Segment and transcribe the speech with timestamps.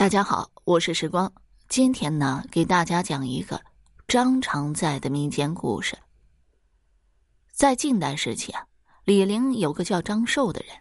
[0.00, 1.30] 大家好，我是时光。
[1.68, 3.60] 今天呢，给大家讲一个
[4.08, 5.98] 张常在的民间故事。
[7.52, 8.64] 在近代时期啊，
[9.04, 10.74] 李陵有个叫张寿的人，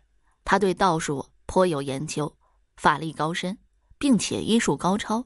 [0.46, 2.34] 他对道术颇有研究，
[2.78, 3.58] 法力高深，
[3.98, 5.26] 并且医术高超。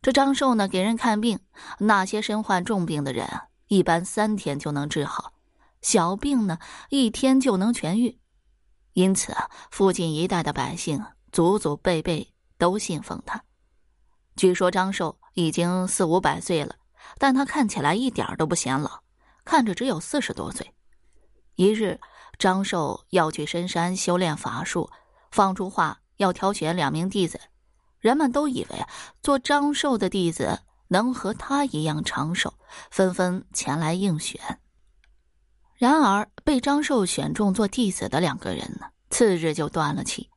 [0.00, 1.38] 这张寿呢，给人看病，
[1.80, 5.34] 那些身患重病的人啊，一般三天就能治好；
[5.82, 6.58] 小病呢，
[6.88, 8.18] 一天就能痊愈。
[8.94, 12.33] 因此啊，附近一带的百姓祖祖辈辈。
[12.58, 13.42] 都信奉他。
[14.36, 16.76] 据说张寿已经四五百岁了，
[17.18, 19.00] 但他看起来一点都不显老，
[19.44, 20.74] 看着只有四十多岁。
[21.54, 22.00] 一日，
[22.38, 24.90] 张寿要去深山修炼法术，
[25.30, 27.40] 放出话要挑选两名弟子。
[28.00, 28.86] 人们都以为
[29.22, 32.52] 做张寿的弟子能和他一样长寿，
[32.90, 34.60] 纷纷前来应选。
[35.76, 40.28] 然而，被张寿选中做弟子的两个人呢，次日就断了气。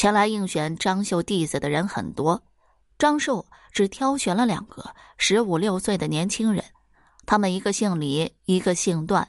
[0.00, 2.42] 前来应选张秀弟子的人很多，
[2.98, 6.64] 张寿只挑选了两个十五六岁的年轻人，
[7.26, 9.28] 他们一个姓李，一个姓段。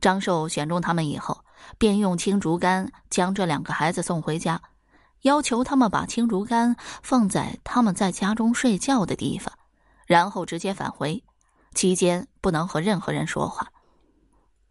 [0.00, 1.44] 张寿选中他们以后，
[1.78, 4.60] 便用青竹竿将这两个孩子送回家，
[5.20, 6.74] 要求他们把青竹竿
[7.04, 9.56] 放在他们在家中睡觉的地方，
[10.08, 11.22] 然后直接返回，
[11.76, 13.68] 期间不能和任何人说话。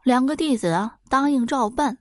[0.04, 2.00] 两个弟子啊，答应照办。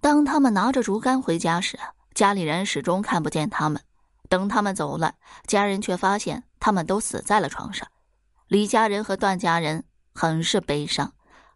[0.00, 1.76] 当他们拿着竹竿回家时，
[2.14, 3.82] 家里人始终看不见他们，
[4.28, 5.14] 等他们走了，
[5.46, 7.88] 家人却发现他们都死在了床上。
[8.48, 11.12] 李家人和段家人很是悲伤，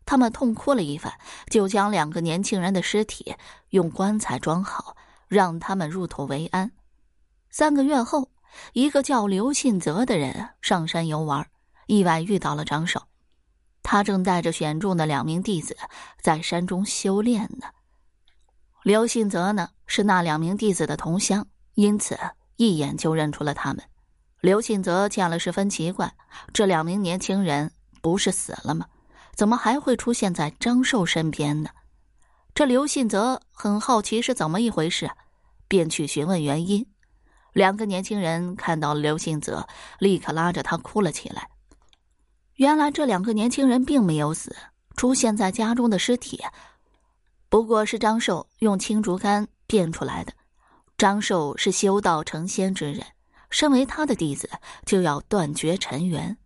[0.06, 1.12] 他们痛哭了一番，
[1.50, 3.34] 就将两个年轻人的尸体
[3.70, 4.96] 用棺材装好，
[5.28, 6.72] 让他们入土为安。
[7.50, 8.30] 三个月后，
[8.72, 11.46] 一个叫刘信泽的人上山游玩，
[11.86, 13.02] 意外遇到了张守，
[13.82, 15.76] 他正带着选中的两名弟子
[16.20, 17.66] 在山中修炼呢。
[18.86, 22.16] 刘信泽呢是那两名弟子的同乡，因此
[22.54, 23.82] 一眼就认出了他们。
[24.40, 26.14] 刘信泽见了十分奇怪，
[26.54, 27.68] 这两名年轻人
[28.00, 28.86] 不是死了吗？
[29.34, 31.70] 怎么还会出现在张寿身边呢？
[32.54, 35.10] 这刘信泽很好奇是怎么一回事，
[35.66, 36.86] 便去询问原因。
[37.54, 39.66] 两个年轻人看到刘信泽，
[39.98, 41.48] 立刻拉着他哭了起来。
[42.54, 44.54] 原来这两个年轻人并没有死，
[44.96, 46.40] 出现在家中的尸体。
[47.56, 50.32] 不过是张寿用青竹竿变出来的。
[50.98, 53.02] 张寿是修道成仙之人，
[53.48, 54.50] 身为他的弟子，
[54.84, 56.36] 就要断绝尘缘，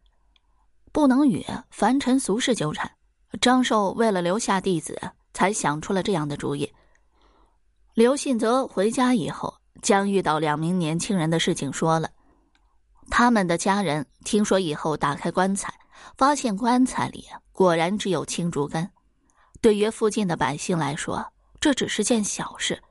[0.92, 2.88] 不能与凡尘俗世纠缠。
[3.40, 4.96] 张寿为了留下弟子，
[5.34, 6.72] 才想出了这样的主意。
[7.94, 12.08] 刘信泽回家以后，将遇到两名年轻人的事情说了。
[13.10, 15.74] 他们的家人听说以后，打开棺材，
[16.16, 18.92] 发现棺材里果然只有青竹竿。
[19.60, 22.82] 对于附近的百姓来说，这只是件小事。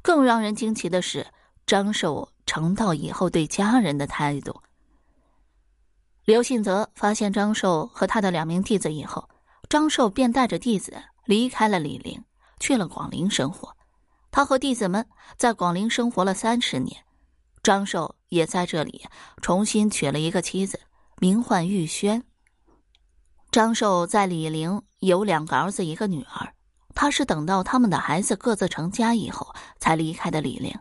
[0.00, 1.26] 更让人惊奇的是，
[1.66, 4.62] 张寿成道以后对家人的态度。
[6.24, 9.28] 刘信泽发现张寿和他的两名弟子以后，
[9.68, 12.22] 张寿便带着弟子离开了李陵，
[12.60, 13.76] 去了广陵生活。
[14.30, 15.04] 他和弟子们
[15.36, 17.04] 在广陵生活了三十年，
[17.62, 19.04] 张寿也在这里
[19.40, 20.80] 重新娶了一个妻子，
[21.18, 22.22] 名唤玉轩。
[23.52, 26.54] 张寿在李陵有两个儿子，一个女儿。
[26.94, 30.74] 他是等到他们的孩子各自成家以后才离开的李陵。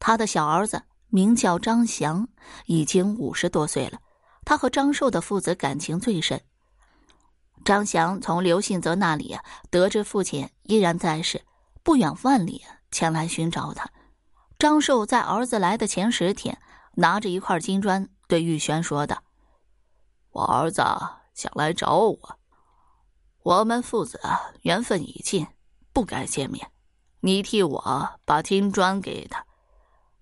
[0.00, 2.26] 他的小儿子名叫张祥，
[2.66, 4.00] 已经五十多岁了。
[4.44, 6.40] 他和张寿的父子感情最深。
[7.64, 9.38] 张祥从刘信泽那里
[9.70, 11.40] 得知父亲依然在世，
[11.84, 13.88] 不远万里前来寻找他。
[14.58, 16.58] 张寿在儿子来的前十天，
[16.94, 19.22] 拿着一块金砖对玉轩说道
[20.32, 20.82] ：“我儿子。”
[21.34, 22.38] 想来找我，
[23.42, 24.20] 我们父子
[24.62, 25.46] 缘分已尽，
[25.92, 26.70] 不该见面。
[27.20, 29.44] 你替我把金砖给他。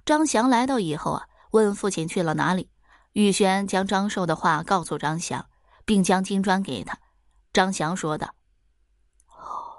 [0.04, 2.70] 张祥来到以后啊，问父亲去了哪里。
[3.12, 5.48] 玉轩将张寿的话告诉张祥，
[5.84, 6.98] 并将金砖给他。
[7.52, 8.34] 张祥说道：“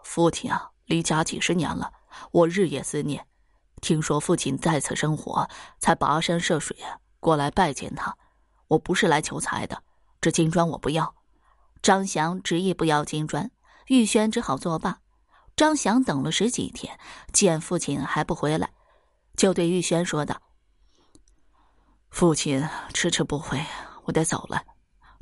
[0.04, 1.94] 父亲啊，离家几十年了，
[2.32, 3.26] 我日夜思念。
[3.82, 6.76] 听说父亲在此生活，才跋山涉水
[7.20, 8.18] 过来拜见他。
[8.68, 9.82] 我不是来求财的，
[10.20, 11.16] 这金砖我不要。”
[11.82, 13.50] 张祥执意不要金砖，
[13.88, 15.00] 玉轩只好作罢。
[15.56, 17.00] 张祥等了十几天，
[17.34, 18.70] 见父亲还不回来，
[19.36, 20.42] 就对玉轩说道
[22.10, 23.66] ：“父亲迟迟不回，
[24.06, 24.64] 我得走了。”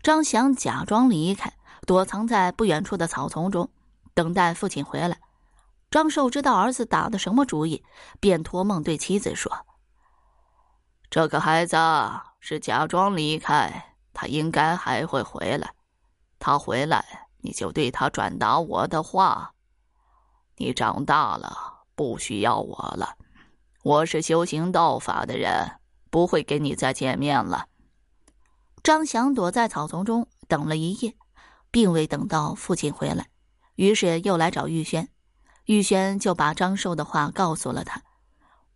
[0.04, 1.54] 张祥假装离开，
[1.86, 3.70] 躲藏在不远处的草丛中，
[4.14, 5.20] 等待父亲回来。
[5.90, 7.84] 张寿知道儿子打的什么主意，
[8.20, 9.66] 便托梦对妻子说
[11.10, 11.78] ：“这个孩子
[12.40, 15.74] 是假装离开，他应该还会回来。”
[16.40, 19.54] 他回来，你就对他转达我的话。
[20.58, 23.16] 你长大了，不需要我了。
[23.84, 25.80] 我是修行道法的人，
[26.10, 27.68] 不会跟你再见面了。
[28.84, 31.16] 张翔躲在草丛中等了一夜，
[31.72, 33.28] 并未等到父亲回来，
[33.76, 35.10] 于是又来找玉轩。
[35.66, 38.02] 玉轩就把张寿的话告诉了他。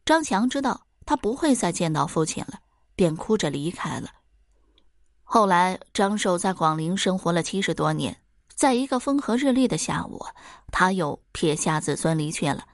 [0.05, 2.59] 张翔知道他不会再见到父亲了，
[2.95, 4.09] 便哭着离开了。
[5.33, 8.21] 后来，张寿在广陵生活了七十多年，
[8.53, 10.25] 在一个风和日丽的下午，
[10.73, 12.65] 他又撇下子孙离去了。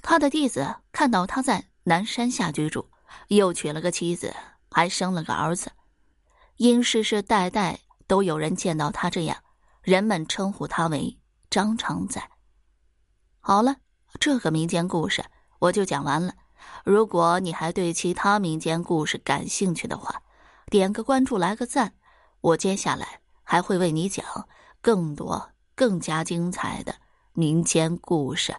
[0.00, 2.88] 他的弟子看到他在南山下居住，
[3.28, 4.34] 又娶了个妻子，
[4.70, 5.70] 还生了个儿子。
[6.56, 9.36] 因世世代代都有人见到他这样，
[9.82, 11.18] 人们称呼他为
[11.50, 12.30] 张常在。
[13.38, 13.76] 好了，
[14.18, 15.22] 这个民间故事
[15.58, 16.32] 我就讲完了。
[16.86, 20.22] 如果你还对其他民间故事感兴趣的话，
[20.70, 21.94] 点个关注，来个赞，
[22.40, 24.24] 我接下来还会为你讲
[24.80, 26.94] 更多、更加精彩的
[27.32, 28.54] 民间故事。